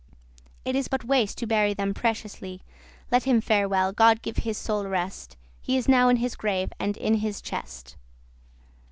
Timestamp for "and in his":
6.79-7.39